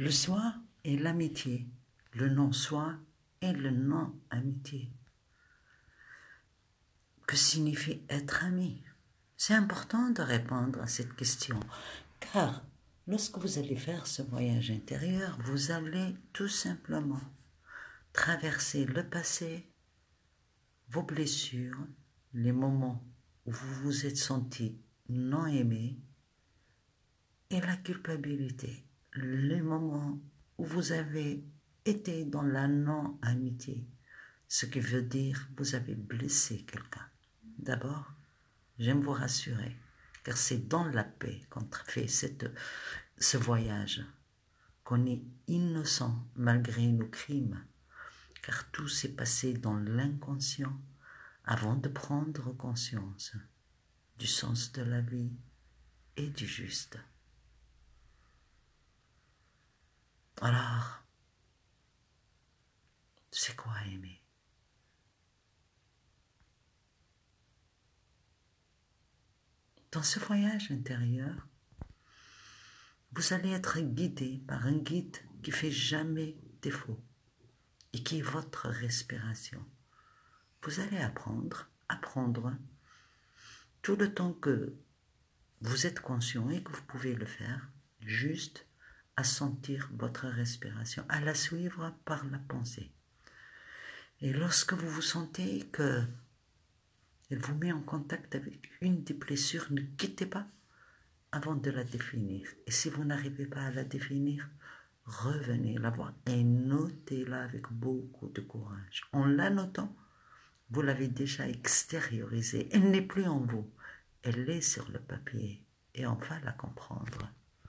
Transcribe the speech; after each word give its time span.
Le 0.00 0.10
soi 0.10 0.54
est 0.82 0.96
l'amitié, 0.96 1.66
le 2.14 2.30
non-soi 2.30 2.94
est 3.42 3.52
le 3.52 3.70
non-amitié. 3.70 4.90
Que 7.26 7.36
signifie 7.36 8.00
être 8.08 8.44
ami? 8.44 8.82
C'est 9.36 9.52
important 9.52 10.08
de 10.08 10.22
répondre 10.22 10.80
à 10.80 10.86
cette 10.86 11.14
question, 11.16 11.60
car 12.18 12.64
lorsque 13.06 13.36
vous 13.36 13.58
allez 13.58 13.76
faire 13.76 14.06
ce 14.06 14.22
voyage 14.22 14.70
intérieur, 14.70 15.36
vous 15.44 15.70
allez 15.70 16.16
tout 16.32 16.48
simplement 16.48 17.20
traverser 18.14 18.86
le 18.86 19.06
passé, 19.06 19.70
vos 20.88 21.02
blessures, 21.02 21.86
les 22.32 22.52
moments 22.52 23.04
où 23.44 23.52
vous 23.52 23.74
vous 23.82 24.06
êtes 24.06 24.16
senti 24.16 24.80
non 25.10 25.44
aimé 25.44 25.98
et 27.50 27.60
la 27.60 27.76
culpabilité, 27.76 28.86
les 29.14 29.60
moments 29.60 30.18
où 30.58 30.64
vous 30.64 30.92
avez 30.92 31.44
été 31.84 32.24
dans 32.24 32.42
la 32.42 32.68
non-amitié, 32.68 33.86
ce 34.48 34.66
qui 34.66 34.80
veut 34.80 35.02
dire 35.02 35.48
vous 35.56 35.74
avez 35.74 35.94
blessé 35.94 36.64
quelqu'un. 36.64 37.06
D'abord, 37.58 38.12
j'aime 38.78 39.00
vous 39.00 39.12
rassurer, 39.12 39.76
car 40.24 40.36
c'est 40.36 40.68
dans 40.68 40.84
la 40.84 41.04
paix 41.04 41.40
qu'on 41.50 41.68
fait 41.86 42.08
cette, 42.08 42.50
ce 43.18 43.36
voyage, 43.36 44.04
qu'on 44.84 45.06
est 45.06 45.22
innocent 45.46 46.26
malgré 46.36 46.86
nos 46.86 47.08
crimes, 47.08 47.64
car 48.42 48.70
tout 48.70 48.88
s'est 48.88 49.14
passé 49.14 49.54
dans 49.54 49.76
l'inconscient 49.76 50.80
avant 51.44 51.74
de 51.74 51.88
prendre 51.88 52.52
conscience 52.52 53.32
du 54.18 54.26
sens 54.26 54.72
de 54.72 54.82
la 54.82 55.00
vie 55.00 55.32
et 56.16 56.28
du 56.28 56.46
juste. 56.46 56.98
Alors, 60.42 61.04
c'est 63.30 63.54
quoi 63.54 63.74
aimer 63.92 64.22
Dans 69.92 70.02
ce 70.02 70.18
voyage 70.18 70.70
intérieur, 70.70 71.46
vous 73.12 73.34
allez 73.34 73.50
être 73.50 73.80
guidé 73.80 74.42
par 74.48 74.66
un 74.66 74.78
guide 74.78 75.18
qui 75.42 75.50
fait 75.50 75.70
jamais 75.70 76.38
défaut 76.62 76.98
et 77.92 78.02
qui 78.02 78.20
est 78.20 78.22
votre 78.22 78.68
respiration. 78.68 79.62
Vous 80.62 80.80
allez 80.80 80.98
apprendre, 80.98 81.68
apprendre 81.90 82.56
tout 83.82 83.96
le 83.96 84.14
temps 84.14 84.32
que 84.32 84.74
vous 85.60 85.86
êtes 85.86 86.00
conscient 86.00 86.48
et 86.48 86.62
que 86.62 86.72
vous 86.72 86.84
pouvez 86.84 87.14
le 87.14 87.26
faire, 87.26 87.68
juste 88.00 88.64
à 89.16 89.24
sentir 89.24 89.90
votre 89.94 90.26
respiration, 90.26 91.04
à 91.08 91.20
la 91.20 91.34
suivre 91.34 91.94
par 92.04 92.24
la 92.26 92.38
pensée. 92.38 92.90
Et 94.20 94.32
lorsque 94.32 94.72
vous 94.74 94.88
vous 94.88 95.02
sentez 95.02 95.68
que 95.72 96.02
elle 97.30 97.38
vous 97.38 97.54
met 97.54 97.72
en 97.72 97.80
contact 97.80 98.34
avec 98.34 98.70
une 98.80 99.04
des 99.04 99.14
blessures, 99.14 99.66
ne 99.70 99.82
quittez 99.82 100.26
pas 100.26 100.48
avant 101.32 101.54
de 101.54 101.70
la 101.70 101.84
définir. 101.84 102.48
Et 102.66 102.72
si 102.72 102.90
vous 102.90 103.04
n'arrivez 103.04 103.46
pas 103.46 103.62
à 103.62 103.70
la 103.70 103.84
définir, 103.84 104.48
revenez 105.04 105.78
la 105.78 105.90
voir 105.90 106.12
et 106.26 106.42
notez-la 106.42 107.42
avec 107.42 107.70
beaucoup 107.70 108.28
de 108.30 108.40
courage. 108.40 109.02
En 109.12 109.26
la 109.26 109.48
notant, 109.48 109.94
vous 110.70 110.82
l'avez 110.82 111.08
déjà 111.08 111.48
extériorisée. 111.48 112.68
Elle 112.72 112.90
n'est 112.90 113.02
plus 113.02 113.26
en 113.26 113.40
vous. 113.40 113.70
Elle 114.22 114.50
est 114.50 114.60
sur 114.60 114.90
le 114.90 114.98
papier 114.98 115.64
et 115.94 116.06
on 116.06 116.16
va 116.16 116.40
la 116.40 116.52
comprendre. 116.52 117.32